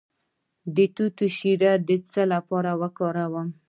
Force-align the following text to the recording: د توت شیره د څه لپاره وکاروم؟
د 0.75 0.77
توت 0.95 1.17
شیره 1.37 1.73
د 1.87 1.89
څه 2.11 2.21
لپاره 2.33 2.71
وکاروم؟ 2.81 3.47